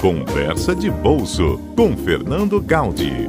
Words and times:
Conversa 0.00 0.76
de 0.76 0.88
Bolso 0.88 1.58
com 1.74 1.96
Fernando 1.96 2.60
Gaudi. 2.60 3.28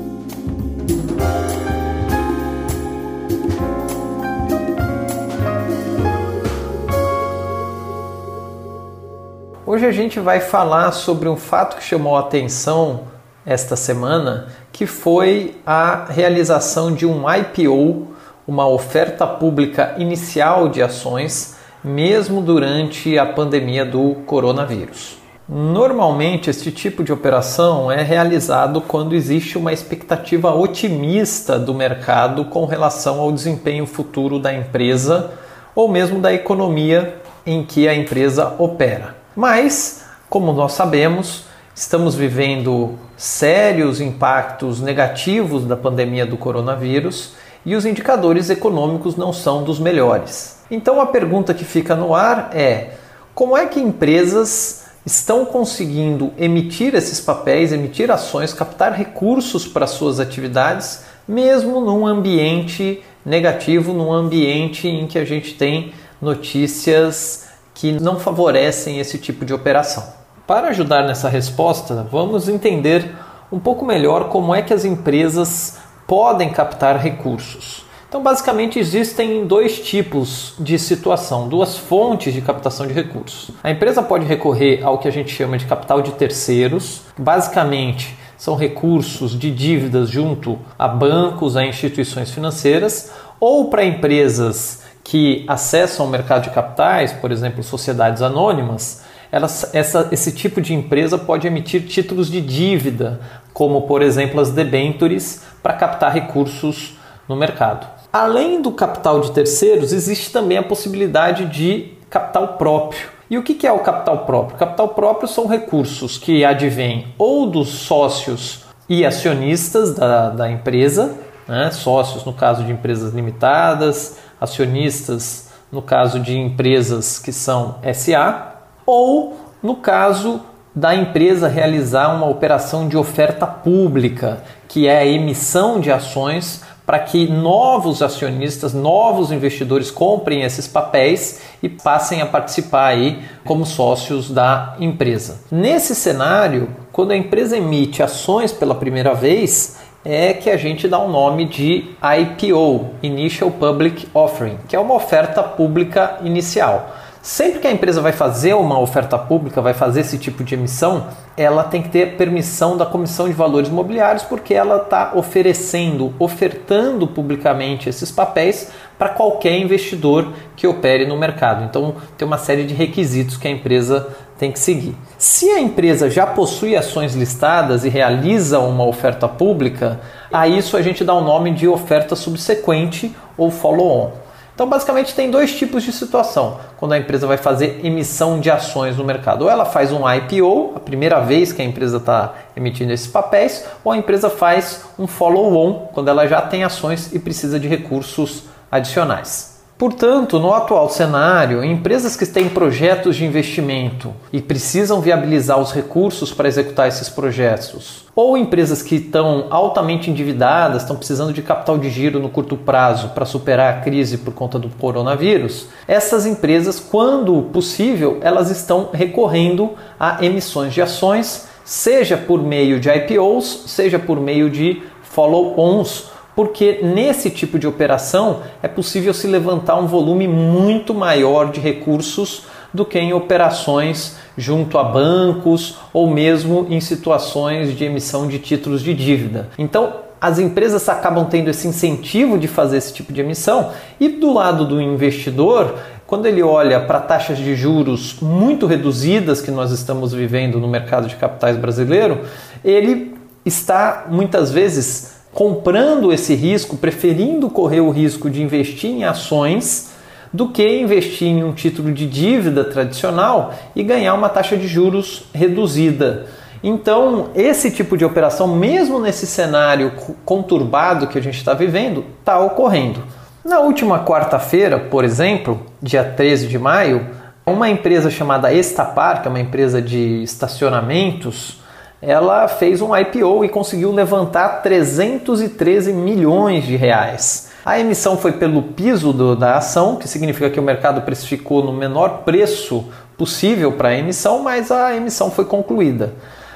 Hoje 9.65 9.87
a 9.87 9.91
gente 9.91 10.19
vai 10.19 10.39
falar 10.39 10.91
sobre 10.91 11.27
um 11.27 11.35
fato 11.35 11.75
que 11.75 11.83
chamou 11.83 12.15
a 12.15 12.19
atenção 12.19 13.05
esta 13.43 13.75
semana, 13.75 14.49
que 14.71 14.85
foi 14.85 15.55
a 15.65 16.05
realização 16.05 16.93
de 16.93 17.03
um 17.03 17.23
IPO, 17.27 18.09
uma 18.47 18.67
oferta 18.67 19.25
pública 19.25 19.95
inicial 19.97 20.69
de 20.69 20.83
ações, 20.83 21.57
mesmo 21.83 22.43
durante 22.43 23.17
a 23.17 23.25
pandemia 23.25 23.83
do 23.83 24.13
coronavírus. 24.27 25.18
Normalmente, 25.51 26.47
este 26.47 26.71
tipo 26.71 27.03
de 27.03 27.11
operação 27.11 27.91
é 27.91 28.03
realizado 28.03 28.81
quando 28.81 29.15
existe 29.15 29.57
uma 29.57 29.73
expectativa 29.73 30.53
otimista 30.53 31.57
do 31.57 31.73
mercado 31.73 32.45
com 32.45 32.65
relação 32.65 33.19
ao 33.19 33.31
desempenho 33.31 33.87
futuro 33.87 34.37
da 34.37 34.53
empresa 34.53 35.31
ou 35.73 35.87
mesmo 35.89 36.19
da 36.19 36.31
economia 36.31 37.19
em 37.47 37.63
que 37.63 37.87
a 37.87 37.95
empresa 37.95 38.53
opera. 38.59 39.15
Mas, 39.35 40.05
como 40.29 40.53
nós 40.53 40.73
sabemos, 40.73 41.45
estamos 41.73 42.13
vivendo 42.13 42.99
sérios 43.17 43.99
impactos 43.99 44.79
negativos 44.79 45.65
da 45.65 45.75
pandemia 45.75 46.27
do 46.27 46.37
coronavírus 46.37 47.33
e 47.65 47.75
os 47.75 47.87
indicadores 47.87 48.51
econômicos 48.51 49.15
não 49.15 49.33
são 49.33 49.63
dos 49.63 49.79
melhores. 49.79 50.59
Então 50.69 51.01
a 51.01 51.07
pergunta 51.07 51.55
que 51.55 51.65
fica 51.65 51.95
no 51.95 52.13
ar 52.13 52.51
é: 52.53 52.91
como 53.33 53.57
é 53.57 53.65
que 53.65 53.79
empresas 53.79 54.88
estão 55.05 55.45
conseguindo 55.45 56.31
emitir 56.37 56.93
esses 56.95 57.19
papéis, 57.19 57.71
emitir 57.71 58.11
ações, 58.11 58.53
captar 58.53 58.93
recursos 58.93 59.67
para 59.67 59.87
suas 59.87 60.19
atividades, 60.19 61.03
mesmo 61.27 61.81
num 61.81 62.05
ambiente 62.05 63.03
negativo, 63.25 63.93
num 63.93 64.11
ambiente 64.11 64.87
em 64.87 65.07
que 65.07 65.17
a 65.17 65.25
gente 65.25 65.53
tem 65.53 65.93
notícias 66.21 67.47
que 67.73 67.93
não 67.93 68.19
favorecem 68.19 68.99
esse 68.99 69.17
tipo 69.17 69.45
de 69.45 69.53
operação. 69.53 70.03
Para 70.45 70.69
ajudar 70.69 71.03
nessa 71.03 71.29
resposta, 71.29 72.07
vamos 72.11 72.49
entender 72.49 73.15
um 73.51 73.59
pouco 73.59 73.85
melhor 73.85 74.29
como 74.29 74.53
é 74.53 74.61
que 74.61 74.73
as 74.73 74.83
empresas 74.83 75.77
podem 76.07 76.49
captar 76.49 76.97
recursos. 76.97 77.85
Então, 78.09 78.23
basicamente, 78.23 78.79
existem 78.79 79.45
dois 79.45 79.79
tipos 79.79 80.55
de 80.57 80.79
situação, 80.79 81.47
duas 81.47 81.77
fontes 81.77 82.33
de 82.33 82.41
captação 82.41 82.87
de 82.87 82.93
recursos. 82.93 83.51
A 83.63 83.69
empresa 83.69 84.01
pode 84.01 84.25
recorrer 84.25 84.81
ao 84.83 84.97
que 84.97 85.07
a 85.07 85.11
gente 85.11 85.29
chama 85.31 85.59
de 85.59 85.65
capital 85.65 86.01
de 86.01 86.13
terceiros, 86.13 87.03
basicamente 87.15 88.17
são 88.35 88.55
recursos 88.55 89.37
de 89.37 89.51
dívidas 89.51 90.09
junto 90.09 90.57
a 90.77 90.87
bancos, 90.87 91.55
a 91.55 91.63
instituições 91.63 92.31
financeiras, 92.31 93.11
ou 93.39 93.69
para 93.69 93.85
empresas 93.85 94.81
que 95.03 95.45
acessam 95.47 96.07
o 96.07 96.09
mercado 96.09 96.45
de 96.45 96.49
capitais, 96.49 97.13
por 97.13 97.31
exemplo, 97.31 97.61
sociedades 97.61 98.23
anônimas, 98.23 99.03
elas, 99.31 99.69
essa, 99.75 100.07
esse 100.11 100.31
tipo 100.31 100.59
de 100.59 100.73
empresa 100.73 101.15
pode 101.15 101.45
emitir 101.45 101.85
títulos 101.85 102.31
de 102.31 102.41
dívida, 102.41 103.19
como 103.53 103.83
por 103.83 104.01
exemplo 104.01 104.39
as 104.39 104.49
debentures, 104.49 105.43
para 105.61 105.73
captar 105.73 106.11
recursos 106.11 106.97
no 107.27 107.35
mercado. 107.35 107.98
Além 108.11 108.59
do 108.61 108.71
capital 108.71 109.21
de 109.21 109.31
terceiros, 109.31 109.93
existe 109.93 110.31
também 110.31 110.57
a 110.57 110.63
possibilidade 110.63 111.45
de 111.45 111.93
capital 112.09 112.57
próprio. 112.57 113.07
E 113.29 113.37
o 113.37 113.43
que 113.43 113.67
é 113.67 113.71
o 113.71 113.79
capital 113.79 114.25
próprio? 114.25 114.57
Capital 114.57 114.89
próprio 114.89 115.27
são 115.27 115.45
recursos 115.45 116.17
que 116.17 116.43
advêm 116.43 117.13
ou 117.19 117.45
dos 117.45 117.69
sócios 117.69 118.65
e 118.89 119.05
acionistas 119.05 119.93
da, 119.93 120.31
da 120.31 120.49
empresa, 120.49 121.15
né? 121.47 121.69
sócios 121.69 122.25
no 122.25 122.33
caso 122.33 122.63
de 122.63 122.71
empresas 122.71 123.13
limitadas, 123.13 124.17
acionistas 124.41 125.51
no 125.71 125.83
caso 125.83 126.19
de 126.19 126.35
empresas 126.35 127.19
que 127.19 127.31
são 127.31 127.75
SA, 127.93 128.55
ou 128.83 129.37
no 129.61 129.75
caso 129.75 130.41
da 130.73 130.95
empresa 130.95 131.47
realizar 131.47 132.15
uma 132.15 132.27
operação 132.27 132.87
de 132.87 132.97
oferta 132.97 133.45
pública, 133.45 134.43
que 134.67 134.87
é 134.87 134.99
a 134.99 135.05
emissão 135.05 135.79
de 135.79 135.91
ações 135.91 136.63
para 136.89 136.97
que 136.97 137.27
novos 137.27 138.01
acionistas, 138.01 138.73
novos 138.73 139.31
investidores 139.31 139.91
comprem 139.91 140.41
esses 140.41 140.67
papéis 140.67 141.39
e 141.61 141.69
passem 141.69 142.19
a 142.19 142.25
participar 142.25 142.87
aí 142.87 143.19
como 143.45 143.63
sócios 143.63 144.31
da 144.31 144.75
empresa. 144.79 145.39
Nesse 145.51 145.93
cenário, 145.93 146.67
quando 146.91 147.11
a 147.11 147.15
empresa 147.15 147.55
emite 147.55 148.01
ações 148.01 148.51
pela 148.51 148.73
primeira 148.73 149.13
vez, 149.13 149.77
é 150.03 150.33
que 150.33 150.49
a 150.49 150.57
gente 150.57 150.87
dá 150.87 150.97
o 150.97 151.11
nome 151.11 151.45
de 151.45 151.91
IPO, 152.01 152.87
Initial 153.03 153.51
Public 153.51 154.07
Offering, 154.11 154.57
que 154.67 154.75
é 154.75 154.79
uma 154.79 154.95
oferta 154.95 155.43
pública 155.43 156.17
inicial. 156.23 156.89
Sempre 157.21 157.59
que 157.59 157.67
a 157.67 157.71
empresa 157.71 158.01
vai 158.01 158.13
fazer 158.13 158.53
uma 158.53 158.79
oferta 158.79 159.17
pública, 159.17 159.61
vai 159.61 159.73
fazer 159.73 160.01
esse 160.01 160.17
tipo 160.17 160.41
de 160.41 160.55
emissão, 160.55 161.07
ela 161.35 161.65
tem 161.65 161.81
que 161.81 161.89
ter 161.89 162.15
permissão 162.15 162.77
da 162.77 162.85
Comissão 162.85 163.27
de 163.27 163.33
Valores 163.33 163.67
Imobiliários, 163.67 164.23
porque 164.23 164.53
ela 164.53 164.77
está 164.77 165.11
oferecendo, 165.13 166.13
ofertando 166.17 167.05
publicamente 167.07 167.89
esses 167.89 168.09
papéis 168.09 168.71
para 168.97 169.09
qualquer 169.09 169.57
investidor 169.57 170.31
que 170.55 170.65
opere 170.65 171.05
no 171.05 171.17
mercado. 171.17 171.65
Então, 171.65 171.95
tem 172.17 172.25
uma 172.25 172.37
série 172.37 172.63
de 172.63 172.73
requisitos 172.73 173.35
que 173.35 173.49
a 173.49 173.51
empresa 173.51 174.07
tem 174.37 174.53
que 174.53 174.59
seguir. 174.59 174.95
Se 175.17 175.49
a 175.49 175.59
empresa 175.59 176.09
já 176.09 176.25
possui 176.25 176.77
ações 176.77 177.15
listadas 177.15 177.83
e 177.83 177.89
realiza 177.89 178.59
uma 178.59 178.85
oferta 178.85 179.27
pública, 179.27 179.99
a 180.31 180.47
isso 180.47 180.77
a 180.77 180.81
gente 180.81 181.03
dá 181.03 181.13
o 181.13 181.21
nome 181.21 181.51
de 181.51 181.67
oferta 181.67 182.15
subsequente 182.15 183.13
ou 183.37 183.51
follow-on. 183.51 184.28
Então, 184.59 184.67
basicamente, 184.67 185.15
tem 185.15 185.31
dois 185.31 185.55
tipos 185.55 185.83
de 185.83 185.93
situação 185.93 186.59
quando 186.75 186.91
a 186.91 186.97
empresa 186.97 187.25
vai 187.25 187.37
fazer 187.37 187.79
emissão 187.81 188.41
de 188.41 188.51
ações 188.51 188.97
no 188.97 189.05
mercado. 189.05 189.43
Ou 189.43 189.49
ela 189.49 189.63
faz 189.63 189.89
um 189.93 190.01
IPO, 190.05 190.73
a 190.75 190.81
primeira 190.81 191.21
vez 191.21 191.53
que 191.53 191.61
a 191.61 191.65
empresa 191.65 191.95
está 191.95 192.33
emitindo 192.57 192.91
esses 192.91 193.07
papéis, 193.07 193.65
ou 193.85 193.93
a 193.93 193.97
empresa 193.97 194.29
faz 194.29 194.83
um 194.99 195.07
follow-on, 195.07 195.87
quando 195.93 196.09
ela 196.09 196.27
já 196.27 196.41
tem 196.41 196.65
ações 196.65 197.13
e 197.13 197.19
precisa 197.19 197.57
de 197.57 197.69
recursos 197.69 198.49
adicionais. 198.69 199.48
Portanto, 199.79 200.39
no 200.39 200.53
atual 200.53 200.89
cenário, 200.89 201.63
empresas 201.63 202.17
que 202.17 202.25
têm 202.25 202.49
projetos 202.49 203.15
de 203.15 203.23
investimento 203.23 204.13
e 204.29 204.41
precisam 204.41 204.99
viabilizar 204.99 205.57
os 205.57 205.71
recursos 205.71 206.33
para 206.33 206.49
executar 206.49 206.89
esses 206.89 207.07
projetos, 207.07 208.05
ou 208.13 208.37
empresas 208.37 208.81
que 208.81 208.95
estão 208.95 209.47
altamente 209.49 210.11
endividadas, 210.11 210.81
estão 210.81 210.97
precisando 210.97 211.31
de 211.31 211.41
capital 211.41 211.77
de 211.77 211.89
giro 211.89 212.19
no 212.19 212.27
curto 212.27 212.57
prazo 212.57 213.11
para 213.15 213.23
superar 213.23 213.73
a 213.73 213.79
crise 213.79 214.17
por 214.17 214.33
conta 214.33 214.59
do 214.59 214.67
coronavírus, 214.67 215.67
essas 215.87 216.25
empresas, 216.25 216.77
quando 216.77 217.43
possível, 217.43 218.17
elas 218.19 218.51
estão 218.51 218.89
recorrendo 218.91 219.75
a 219.97 220.17
emissões 220.21 220.73
de 220.73 220.81
ações, 220.81 221.47
seja 221.63 222.17
por 222.17 222.43
meio 222.43 222.81
de 222.81 222.89
IPOs, 222.89 223.63
seja 223.67 223.97
por 223.97 224.19
meio 224.19 224.49
de 224.49 224.83
follow-ons 225.03 226.18
porque 226.39 226.79
nesse 226.81 227.29
tipo 227.29 227.59
de 227.59 227.67
operação 227.67 228.43
é 228.63 228.67
possível 228.69 229.13
se 229.13 229.27
levantar 229.27 229.75
um 229.75 229.87
volume 229.87 230.25
muito 230.25 230.93
maior 230.93 231.51
de 231.51 231.59
recursos 231.59 232.43
do 232.73 232.85
que 232.85 232.97
em 232.97 233.11
operações 233.11 234.15
junto 234.37 234.77
a 234.77 234.83
bancos 234.85 235.79
ou 235.91 236.09
mesmo 236.09 236.65
em 236.69 236.79
situações 236.79 237.77
de 237.77 237.83
emissão 237.83 238.25
de 238.25 238.39
títulos 238.39 238.81
de 238.81 238.93
dívida. 238.93 239.49
Então, 239.57 239.95
as 240.21 240.39
empresas 240.39 240.87
acabam 240.87 241.27
tendo 241.29 241.49
esse 241.49 241.67
incentivo 241.67 242.39
de 242.39 242.47
fazer 242.47 242.77
esse 242.77 242.93
tipo 242.93 243.11
de 243.11 243.19
emissão 243.19 243.71
e 243.99 244.07
do 244.07 244.31
lado 244.31 244.65
do 244.65 244.81
investidor, 244.81 245.75
quando 246.07 246.25
ele 246.25 246.41
olha 246.41 246.79
para 246.79 247.01
taxas 247.01 247.37
de 247.37 247.53
juros 247.53 248.15
muito 248.21 248.65
reduzidas 248.65 249.41
que 249.41 249.51
nós 249.51 249.71
estamos 249.71 250.13
vivendo 250.13 250.57
no 250.57 250.69
mercado 250.69 251.05
de 251.05 251.17
capitais 251.17 251.57
brasileiro, 251.57 252.21
ele 252.63 253.13
está 253.45 254.05
muitas 254.09 254.51
vezes 254.51 255.18
comprando 255.39 256.11
esse 256.11 256.35
risco, 256.35 256.75
preferindo 256.75 257.49
correr 257.49 257.79
o 257.79 257.91
risco 257.91 258.29
de 258.29 258.43
investir 258.43 258.89
em 258.89 259.05
ações 259.05 259.93
do 260.33 260.49
que 260.49 260.81
investir 260.81 261.29
em 261.29 261.45
um 261.45 261.53
título 261.53 261.93
de 261.93 262.05
dívida 262.05 262.65
tradicional 262.65 263.53
e 263.73 263.81
ganhar 263.81 264.15
uma 264.15 264.27
taxa 264.27 264.57
de 264.57 264.67
juros 264.67 265.23
reduzida. 265.33 266.25
Então, 266.61 267.29
esse 267.33 267.71
tipo 267.71 267.95
de 267.95 268.03
operação, 268.03 268.49
mesmo 268.49 268.99
nesse 268.99 269.25
cenário 269.25 269.93
conturbado 270.25 271.07
que 271.07 271.17
a 271.17 271.21
gente 271.21 271.37
está 271.37 271.53
vivendo, 271.53 272.03
está 272.19 272.37
ocorrendo. 272.37 273.01
Na 273.45 273.59
última 273.59 274.03
quarta-feira, 274.03 274.77
por 274.77 275.05
exemplo, 275.05 275.65
dia 275.81 276.03
13 276.03 276.47
de 276.47 276.59
maio, 276.59 277.07
uma 277.45 277.69
empresa 277.69 278.11
chamada 278.11 278.51
Estapar, 278.51 279.21
que 279.21 279.29
é 279.29 279.31
uma 279.31 279.39
empresa 279.39 279.81
de 279.81 280.21
estacionamentos, 280.21 281.61
ela 282.01 282.47
fez 282.47 282.81
um 282.81 282.95
IPO 282.95 283.43
e 283.43 283.49
conseguiu 283.49 283.91
levantar 283.91 284.61
313 284.61 285.91
milhões 285.91 286.65
de 286.65 286.75
reais. 286.75 287.49
A 287.65 287.79
emissão 287.79 288.17
foi 288.17 288.31
pelo 288.31 288.61
piso 288.63 289.11
do, 289.11 289.35
da 289.35 289.57
ação, 289.57 289.97
que 289.97 290.07
significa 290.07 290.49
que 290.49 290.59
o 290.59 290.63
mercado 290.63 291.01
precificou 291.01 291.61
no 291.63 291.73
menor 291.73 292.23
preço 292.23 292.85
possível 293.17 293.73
para 293.73 293.89
a 293.89 293.95
emissão, 293.95 294.41
mas 294.41 294.71
a 294.71 294.95
emissão 294.95 295.29
foi 295.29 295.43
concluída. 295.43 296.13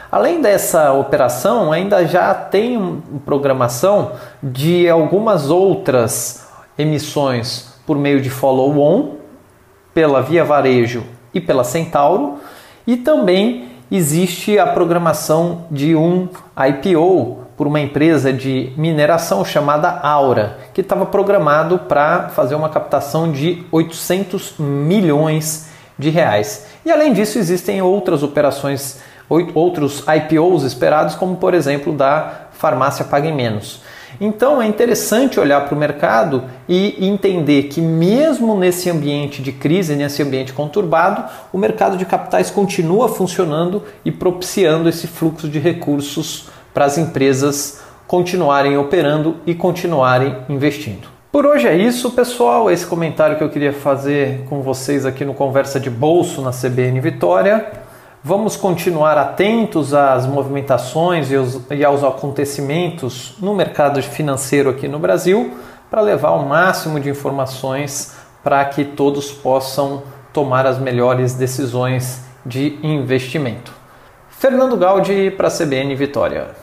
Além 0.10 0.42
dessa 0.42 0.94
operação, 0.94 1.74
ainda 1.74 2.06
já 2.06 2.34
tem 2.34 3.04
programação 3.26 4.14
de 4.42 4.88
algumas 4.88 5.50
outras 5.50 6.48
emissões 6.78 7.74
por 7.86 7.98
meio 7.98 8.22
de 8.22 8.30
follow-on, 8.30 9.16
pela 9.94 10.22
Via 10.22 10.46
Varejo 10.46 11.04
e 11.34 11.42
pela 11.42 11.64
Centauro, 11.64 12.36
e 12.88 12.96
também 12.96 13.73
existe 13.96 14.58
a 14.58 14.66
programação 14.66 15.66
de 15.70 15.96
um 15.96 16.28
IPO 16.58 17.44
por 17.56 17.68
uma 17.68 17.80
empresa 17.80 18.34
de 18.34 18.74
mineração 18.76 19.46
chamada 19.46 19.88
Aura, 19.88 20.58
que 20.74 20.82
estava 20.82 21.06
programado 21.06 21.78
para 21.78 22.30
fazer 22.30 22.56
uma 22.56 22.70
captação 22.70 23.32
de 23.32 23.64
800 23.72 24.56
milhões 24.58 25.70
de 25.96 26.10
reais. 26.10 26.66
E 26.84 26.92
além 26.92 27.14
disso, 27.14 27.38
existem 27.38 27.84
outras 27.84 28.24
operações, 28.24 29.00
outros 29.54 30.04
IPOs 30.08 30.64
esperados, 30.64 31.14
como 31.14 31.36
por 31.36 31.54
exemplo 31.54 31.94
da 31.94 32.48
farmácia 32.52 33.06
Pague 33.06 33.32
Menos. 33.32 33.84
Então 34.20 34.62
é 34.62 34.68
interessante 34.68 35.40
olhar 35.40 35.62
para 35.66 35.76
o 35.76 35.78
mercado 35.78 36.44
e 36.68 37.06
entender 37.06 37.64
que, 37.64 37.82
mesmo 37.82 38.58
nesse 38.58 38.90
ambiente 38.90 39.42
de 39.42 39.52
crise, 39.52 39.96
nesse 39.96 40.22
ambiente 40.22 40.54
conturbado, 40.54 41.24
o 41.52 41.58
mercado 41.58 41.98
de 41.98 42.06
capitais 42.06 42.50
continua 42.50 43.10
funcionando 43.10 43.84
e 44.06 44.12
propiciando 44.12 44.90
esse 44.90 45.08
fluxo 45.08 45.48
de 45.48 45.60
recursos 45.60 46.50
para 46.74 46.86
as 46.86 46.98
empresas 46.98 47.82
continuarem 48.08 48.78
operando 48.78 49.38
e 49.46 49.56
continuarem 49.56 50.36
investindo. 50.50 51.08
Por 51.32 51.48
hoje 51.48 51.68
é 51.68 51.76
isso, 51.76 52.12
pessoal. 52.12 52.70
Esse 52.70 52.86
comentário 52.86 53.38
que 53.38 53.44
eu 53.44 53.50
queria 53.50 53.74
fazer 53.74 54.46
com 54.48 54.62
vocês 54.62 55.04
aqui 55.04 55.26
no 55.26 55.34
Conversa 55.34 55.80
de 55.80 55.90
Bolso 55.90 56.44
na 56.44 56.52
CBN 56.52 57.00
Vitória. 57.02 57.83
Vamos 58.26 58.56
continuar 58.56 59.18
atentos 59.18 59.94
às 59.94 60.26
movimentações 60.26 61.28
e 61.70 61.84
aos 61.84 62.06
acontecimentos 62.06 63.34
no 63.42 63.54
mercado 63.54 64.02
financeiro 64.02 64.70
aqui 64.70 64.88
no 64.88 64.98
Brasil 64.98 65.58
para 65.92 66.00
levar 66.00 66.32
o 66.32 66.48
máximo 66.48 67.02
de 67.02 67.10
informações 67.10 68.16
para 68.42 68.64
que 68.64 68.86
todos 68.86 69.30
possam 69.30 70.04
tomar 70.32 70.66
as 70.66 70.80
melhores 70.80 71.34
decisões 71.34 72.22
de 72.46 72.80
investimento. 72.82 73.74
Fernando 74.30 74.78
Gaudi 74.78 75.30
para 75.30 75.50
a 75.50 75.52
CBN 75.52 75.94
Vitória. 75.94 76.63